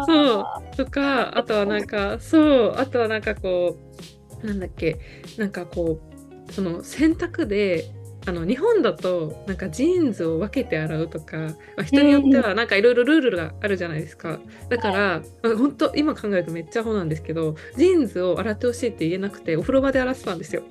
[0.07, 0.77] そう。
[0.77, 3.79] とかあとはなんかそうあとはなんかこ
[4.42, 4.98] うなんだっけ。
[5.38, 6.01] なんかこ
[6.48, 7.90] うその洗濯で
[8.27, 14.38] あの日本だとなんかジーンズを分けて洗うとか、まあ、人によってはなんかいろいろルールがあるじゃないですか。
[14.68, 20.62] だから、まあ、本当今考えるとめっちゃアホなんですけどジーンズを洗ってほしいって言えなくてお風呂場で洗ってたんですよ。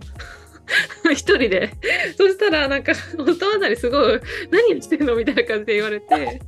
[1.11, 1.71] 一人で。
[2.17, 6.41] そしたらなんかお父さんにすごい「何してんの?」みたいな感じで言われて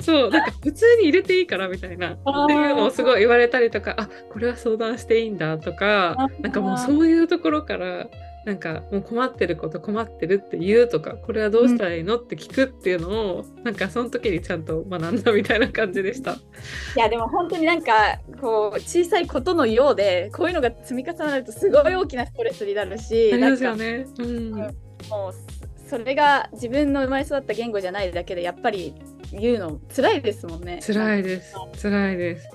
[0.00, 8.08] そうなんか普通に入れていいからみたいなっていうのをすごい言われたりとかあこれは相談していいんだとかなんかもうそういうところから
[8.48, 16.32] なんかもう困ってること困ってるって言うとかこれはどうしたらいいのって聞くっていうのを、うん、なんかその時にちゃんと学んだみたいな感じでした。
[16.32, 16.36] い
[16.96, 23.30] やでも本当になんかこう小さいことのようでこういうのが積み重なるとすごい大きなストレスになるし。
[23.34, 24.06] ありますよね。
[24.18, 24.72] うん、もう
[25.86, 28.94] それが自分の生まれ育った言語じゃないだけでやっぱり
[29.32, 30.80] 言うの辛いですもんね。
[30.84, 31.54] 辛いです。
[31.80, 32.48] 辛いです。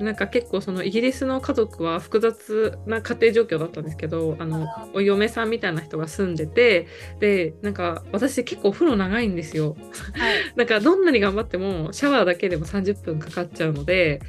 [0.00, 6.86] なんか結構そのイギリスの家族は複雑な家庭状況だったんですけどあのお嫁さんみたいな人が住んでて
[7.20, 9.76] でなんか私結構お風呂長いんですよ。
[10.14, 14.20] はい、 なんかどんなに頑張ってもシャワーだけでも30分かかっちゃうので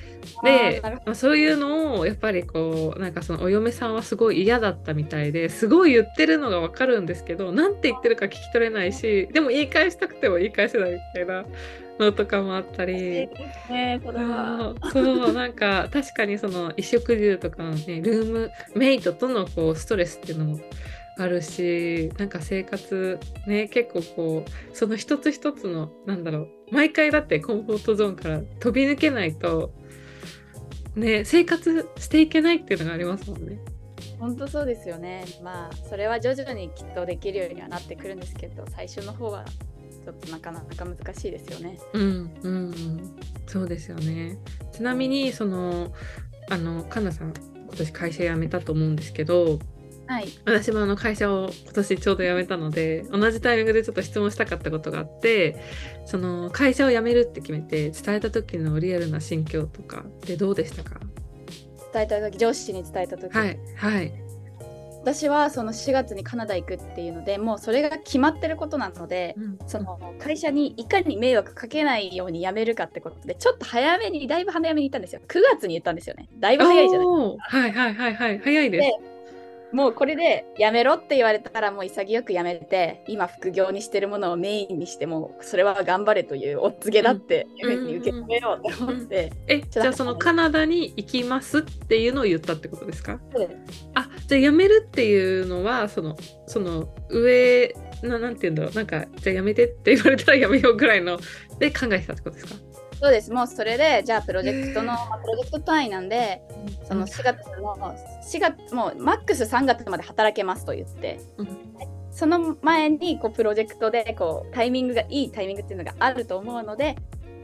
[0.44, 11.46] でまあ、そういうのをやっぱりこうなんかそのお嫁さんはすごい嫌だったみたいですごい言ってるのが分かるんですけど何て言ってるか聞き取れないしでも言い返したくても言い返せないみたいな
[12.02, 13.30] のとかもあったり、
[13.70, 20.60] ね、そそうなんか確かにその衣食住とかのねルームメイトとのこうストレスっていうのも
[21.18, 29.72] あるしなんか生活ね結構こうその一つ一つのなんだろう毎回だってコンフォートゾーンから飛び抜けないと
[30.96, 33.60] ね生活していけないっていうのがありますもんね。
[34.20, 35.26] 本当そうですよね。
[35.44, 39.46] まあそれは徐々にきっとできるようにはなってくるんですけど最初の方は
[40.04, 41.80] ちょっとなかなか難しいですよね。
[41.94, 43.16] うん、うん、
[43.48, 44.38] そうですよね。
[44.72, 45.94] ちなみにその
[46.50, 49.60] あのかなさん今年会社辞めたと思うんですけど、
[50.08, 55.64] はい、私もあの会社を今年ちょうど辞めたので同じタイミングでちょっと質問したかったことがあって
[56.06, 61.00] その会社を辞めるって決めて伝えた時のリアルな心境とかってどうでしたか？
[61.94, 63.32] 伝えた時上司に伝えた時。
[63.34, 64.31] はいはい
[65.02, 75.22] 私はその4月にカナダ行くっていうのでもうそれが決まってることなので、うん、その会社にいかに迷惑かけないように辞めるかってことでちょっと早めにだいぶ早めに行ったんですよ。
[75.28, 76.30] 9月に言ったんですよね。
[76.40, 77.58] だいぶ早いじゃないですか。
[77.58, 78.40] はいはいはいはい。
[78.40, 79.11] 早いです
[79.74, 93.20] もうこれでやめろって言われたらもう潔くやめて今副業にしてるものをメインにしてもそれは頑張れというお告げだって受け止めようと思って、うん、えじゃあそのカナダに行きますっていうのを言ったってことですか？
[93.96, 101.20] あじゃあやめるっていうのはそのその上ななんて言うんだろうなんかじゃあやめてって言われたらやめようぐらいの
[101.60, 102.56] で考えてたってことですか？
[103.02, 106.44] そうです、もうそれで、じゃあプロジェクトの、プロジェクト単位なんで、
[106.88, 111.20] その4月の、4月、もうマックス3月まで働けますと言って、
[112.12, 116.96] その前にこうプロジェクトでこうタイミングがいいタイミングっていうのがあると思うので、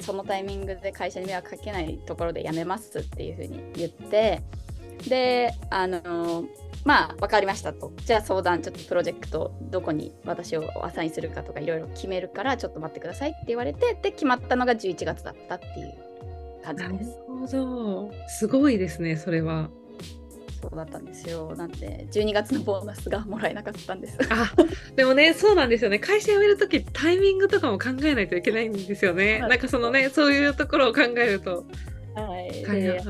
[0.02, 4.44] そのタイミングで会社に迷惑かけないところで辞めますっていうふうに言って、
[5.08, 6.44] で、あの
[6.88, 15.94] まあ分かりましたとじゃあ相談ちょっとプロジェクトどこに私をアサインするかとかいろいろ決めるからちょっと待ってくださいって言われてで決まったのが11月だったっていう
[16.64, 17.10] 感じです。
[17.10, 19.70] なるほどすごいですねそれは。
[20.62, 21.54] そうだったんですよ。
[21.58, 24.18] なんで12月のボーナスがもらえなかったんです。
[24.30, 24.54] あ
[24.96, 26.00] でもねそうなんですよね。
[26.00, 29.40] 会社辞める時タイミングとかも考えないといけないんですよね。
[29.40, 31.66] なんかそのねそういうところを考えると。
[32.16, 32.52] はい。
[32.64, 33.02] で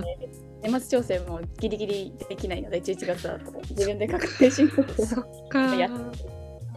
[0.68, 5.90] 年末調整もギリギリできないので11月だと自分で確定申告そっか や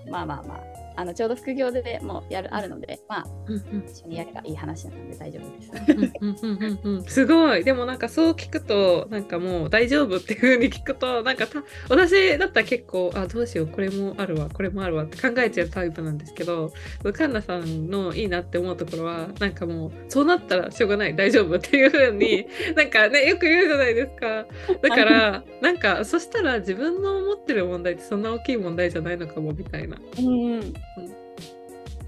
[0.09, 3.87] まあまあまああのちょうど副業でもやるあるので、まあ、うんうん。
[3.89, 6.13] 一緒にやればいい話なので大丈夫です。
[6.21, 7.65] うんうんうんうんすごい。
[7.65, 16.73] でもなんかそう聞くとなんかもう大丈夫っていう風に聞くとなんかた私だったら結構あどうしようこれもあるわこれもあるわって考えちゃうタイプなんですけど
[17.13, 24.47] カンナさんのいいなって思うところはなんかもうそうなったらしょうがない大丈夫っていう風になんかねよく言うじゃないですか
[24.83, 30.75] だからなんかそしたら自分の思ってる問題ってそんな大きい問題じゃないのかもみたいなうん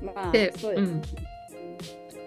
[0.03, 1.03] まあうん。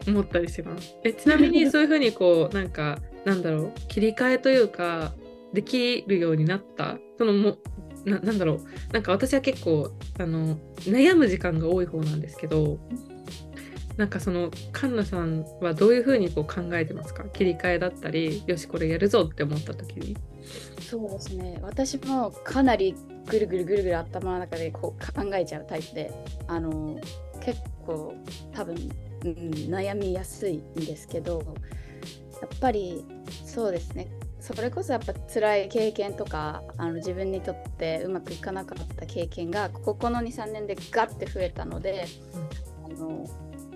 [0.07, 0.95] 思ったりします。
[1.03, 3.71] えちなみにそういうふうにこう なんかなんだろう。
[3.87, 5.13] 切り替えというか
[5.53, 6.97] できるようになった？
[7.17, 7.57] そのも
[8.05, 8.93] ななんだろう。
[8.93, 12.77] なんか私は結構あの悩む時間が多い方なんですけど
[13.97, 17.23] なんかそのカンナさんはどういうふうにこう考えてますか？
[17.23, 20.15] 切り替えだったりよしこれやるぞって思った時に。
[20.81, 21.57] そうですね。
[21.63, 22.93] 私もかなり
[23.27, 26.11] ぐるぐるぐるぐる頭の中でこう考えちゃうタイプで
[26.47, 26.99] あの
[27.45, 28.15] 結構
[28.51, 28.75] 多分、
[29.23, 29.31] うん、
[29.69, 31.43] 悩みやすいんですけど
[32.41, 33.05] やっぱり
[33.45, 34.07] そうですね。
[34.39, 42.05] それこそやっぱ辛い経験とかあの自分にとってうまくいかなかった経験がここの23年でガッて増えたので、
[42.83, 43.25] あの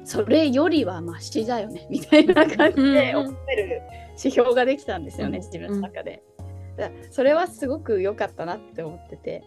[0.03, 6.21] それよりはマシだよねみたいな感じで思える指標ができたんですよね、うん自分の中で。
[6.77, 9.43] だからそれはすごく良かったなって思ってて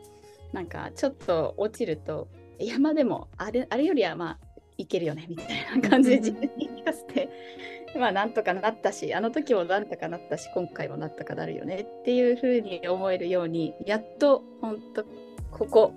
[0.52, 2.28] なんかちょっと落ちると
[2.62, 4.38] いやまあでもあれあれよりはまあ
[4.78, 7.28] いけるよねみたいな感じで自分に聞かせて
[7.98, 15.04] まあなんとかなったしあの時もなんとかなったし今回もなんとかなるよねっていう風に思えるようにやっと本当
[15.50, 15.94] ここ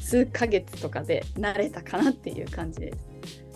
[0.00, 3.08] 数ヶ月とかで慣れたかなっていう感じです。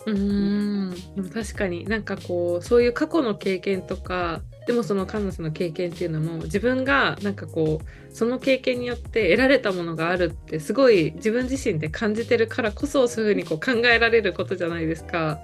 [0.06, 15.40] うーんでも確かになんかこうそういう過去の経験とかでもそのカンナさんの経験っていうのも自分がなんかこうその経験によって得られたものがあるってすごい自分自身で感じてるからこそそういうふうにこう考えられることじゃないですか。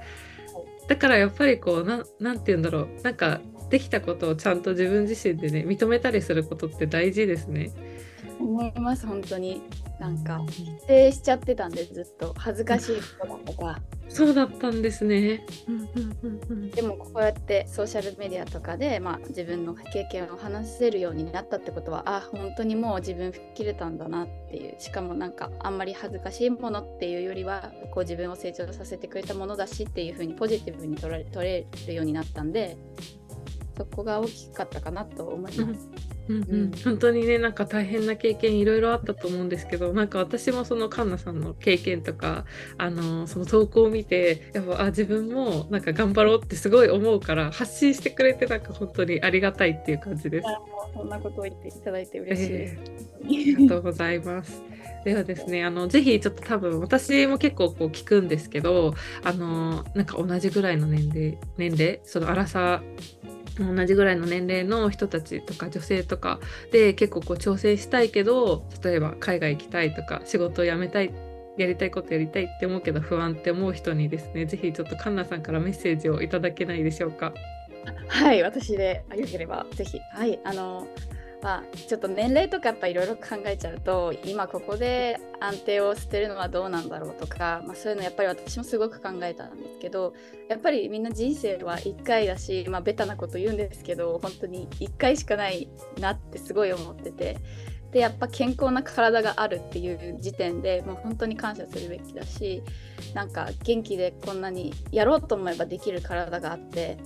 [0.88, 7.70] だからやっぱりこう何て言うんだろうなんかできたことをちゃんと自分自身でね認めたりすることって大事ですね。
[8.41, 9.62] 思います本当に。
[9.99, 12.34] なんか否定しちゃってたんでずっと。
[12.38, 13.80] 恥ずかしいことだとか。
[14.09, 15.47] そうだったんですね。
[16.74, 24.80] でもこうやってソーシャルメディアとかで、まあ、自分の経験を話せるようになったってことはあ本当にもう自分吹っ切れたんだなっていう。
[24.80, 32.76] しかもなんかあんまり恥ずかしいものっていうよりはこう自分を成長させてくれたものだしっていうふうにポジティブに取られ取れるようになったんで
[33.80, 35.88] そこが大きかったかなと思います。
[36.28, 42.44] うんううんん、本当にねなんか大変な経験いろいろあったと思うんですけどなんか私もそのカンナさんの経験とか
[42.76, 50.46] あのその投稿を見てやっぱあ自分もなんか頑張ろうってすごい思うから発信してくれてなんか本当にありがたいっていう感じです。
[50.94, 52.76] そんなことを言っていただいて嬉しいです。
[53.24, 54.62] ありがとうございます。
[55.04, 62.82] ではですね、あのぜひちょっと多分私も結構こう聞くんですけど、あのなんか同じぐらいの年齢年齢、その荒さ
[63.59, 66.40] 同じぐらいの年齢の人たちとか女性とか
[66.72, 71.12] で結構こう挑戦したいけど、例えば海外行きたいとか仕事を辞めたい。
[71.59, 77.34] やりたいことやりたいって思うけど不安って思う人にですね、是非ちょっとカンナさんからメッセージをいただけないでしょうか。
[78.09, 80.01] はい、私でよければぜひ。
[80.14, 80.86] はい、あの、
[81.43, 90.12] まあ、ちょっと年齢とかやっぱいろいろ考えちゃうと、今ここで安定を捨てるのはどうなんだろうとか、まあ、そういうのやっぱり私もすごく考えたんですけど、
[90.49, 95.68] やっぱりみんな人生は1回だし、まあ、ベタなこと言うんですけど、本当に1回しかない
[95.99, 97.38] なってすごい思ってて。
[97.93, 102.62] でやっぱ健康な体があるっていう時点でもう本当に感謝するべきだし
[103.14, 106.99] なんか元気でこんなにやろうと思えばできる体があって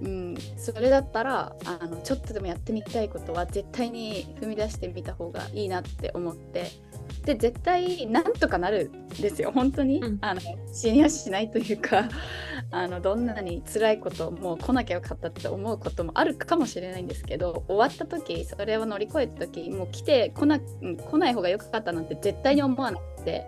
[0.00, 6.87] うん、それだったらあのちょっとでもやってみたいことは絶対に踏み出してみた方がいいなって思って。
[7.24, 9.52] で絶対なんとかなるんですよ。
[9.52, 10.18] 本当に、うん。
[10.20, 10.40] あの
[10.72, 12.08] 死にはしないというか
[12.70, 23.46] あのどんなに辛いこともう来なきゃよかったって思うこともあるかもしれないんですけど終わった時それを乗り越えた時もう来て来なうん来ない方がよかったなんて絶対に思わなくて、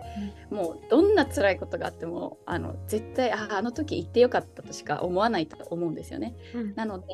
[0.49, 6.35] もうどんな辛いことがあってもあの絶対ああの時行ってよかったとしか思わないと思うんですよね。
[6.53, 6.75] うん。
[6.75, 7.05] なので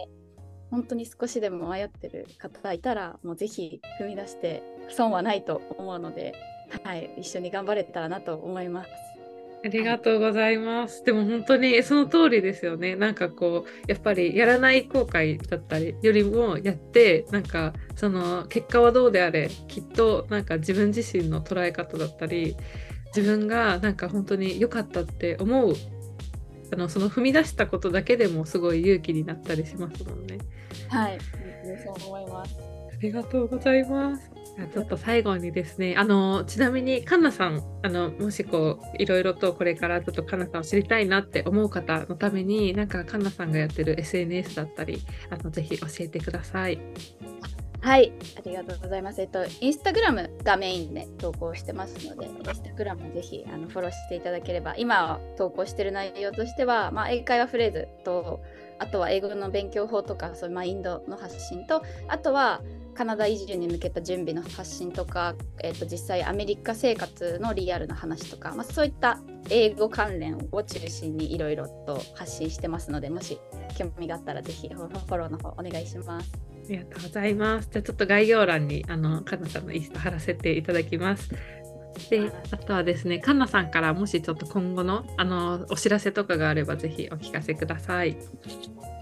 [0.69, 6.33] 本当に少しでも迷ってる方がいたらもうぜひ踏み出して損はないと思うので、
[6.83, 8.89] はい、一緒に頑張れたらなと思います。
[9.65, 11.03] ありがとうございます。
[11.03, 12.95] でも本当にその通りですよね。
[12.95, 22.55] なんかこうやっぱりやらない後悔だったりよりもやってなんかその結果はどうであれきっとなんか自分自身の捉え方だったり
[23.15, 25.73] 自分がなんか本当に良かったって思う
[26.73, 30.37] あのその踏み出したことだけでもすごい勇気になったりしますもんね。
[30.89, 31.17] はい、
[31.83, 32.55] そう思います。
[32.97, 34.31] ありがとうございます。
[34.73, 46.79] ちょっと最後にですね、あのちなみにカンナさん、あのもしこういろいろとこれからちょっとカンナさんを知りたいなって思う方のために、なんかカンナさんがやってる SNS だったり、あのぜひ教えてください。
[47.79, 49.21] はい、ありがとうございます。
[49.21, 58.41] えっと、インスタグラムがメインで投稿してますので、インスタグラムぜひあのフォローしていただければ、今投稿してる内容としては、まあ、英会話フレーズと、
[58.79, 62.61] あとは英語の勉強法とか、そういうマインドの発信と、あとは
[62.97, 69.19] カナダ移住に向けた準備の発信とか、えー、と実際アメリカ生活のリアルな話とか、まあ、そういった
[69.51, 73.39] 英語関連を中心にいろいろと発信してますのでもし
[73.77, 76.31] 興味があったらぜひフォローの方お願いします。
[76.67, 77.69] ありがとうございます。
[77.71, 81.29] じゃあちょっと概要欄にあのカナさんのインスタ貼らせていただきます。
[82.09, 88.17] であとはですね、カンナさんからもしちょっと今後のあのお知らせとかがあればぜひお聞かせください。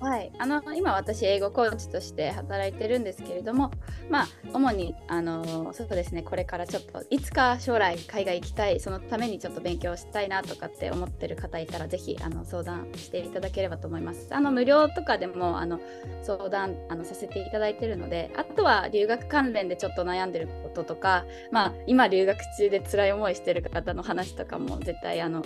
[0.05, 3.71] はい、あの今私英語コーチとして働いてるんですけれども、
[4.07, 14.27] まあ主にあのそうですねこれからちょっといつか将来海外行きたいそのためにちょっと勉強したいなとかって思ってる方いたらぜひあの相談していただければと思います。
[14.29, 15.79] あの無料とかでもあの
[16.21, 25.41] 相談あのさせていただいてるので、あとは留学関連でちょっと悩んでることとか、まあ今留学中で辛い思いしてる方の話とかも絶対あの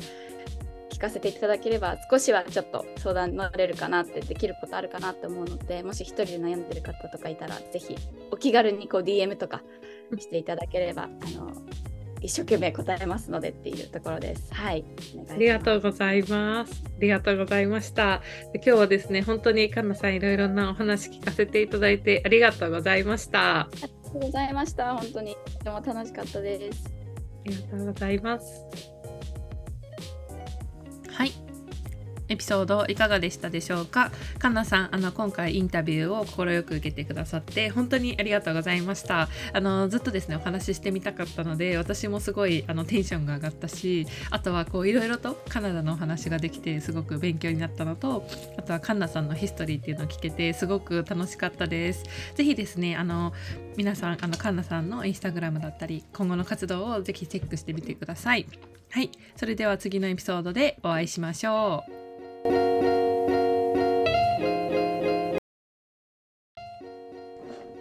[0.92, 7.96] 聞かせていただければ少しはちょっと相談乗れるかなってできることあるかなって思うのでもし一人で悩んでる方とかいたらぜひ
[8.32, 9.62] お気軽にこう DM とか
[10.18, 11.52] していただければあの
[12.22, 14.54] 一生懸命答えますのでっていうところです。
[14.54, 14.84] はい。
[15.30, 16.84] ありがとうございます。
[16.86, 18.22] ありがとうございました。
[18.52, 23.62] で今日はですね、本当にかんなさんいろいろなお話聞かせていただいてありがとうございました。
[23.62, 24.96] ありがとうございました。
[24.96, 26.92] 本当にとても楽しかったです。
[27.46, 28.99] ありがとうございます。
[31.20, 31.34] はい。
[32.30, 34.12] エピソードいかがでしたでしょうか？
[34.38, 39.28] かなさんあの今回インタビューを快く受けてくださって本当にありがとうございました。
[39.52, 48.26] あのずっとですねお話ししてみたかったので私もすごいあのテンションが上がったしあとはこういろいろとカナダのお話ができてすごく勉強になったのと
[48.58, 52.06] あとはカンナさんのヒストリーっていうのを聞けてすごく楽しかったです。
[52.36, 53.34] ぜひですねあの
[53.76, 58.46] 皆さんあのカンナさんのインスタグラムだったり今後の活動をぜひチェックしてみてください。
[58.92, 61.92] はい、それでは次のエピソードでお会いしましょう。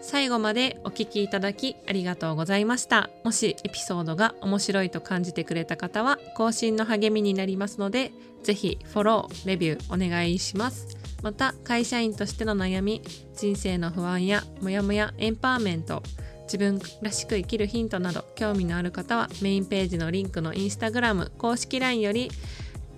[0.00, 3.10] 最後までお聞きいただきありがとうございました。
[3.24, 10.96] もしエピソードが面白いと感じてくれた方は更新の励みになりますので、ぜひフォロー、レビューお願いします。
[11.22, 13.02] また会社員としての悩み、
[13.36, 16.02] 人生の不安やモヤモヤエンパワーメント、
[16.48, 22.30] 自分らしく生きるヒントなど興味のある方はメインページのリンクのインスタグラム公式 LINE より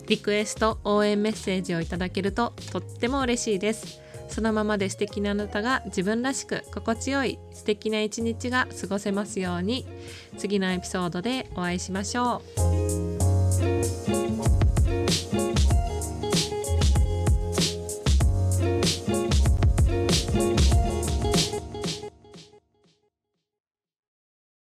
[0.07, 4.01] リクエスト応援メッセージをいただけるととっても嬉しいです。
[4.29, 9.85] そのままで素敵なあなたが自分らしく心地よい素敵な一日が過ごせますように。
[10.39, 12.43] 次のエピソードでお会いしましょ
[14.57, 14.60] う。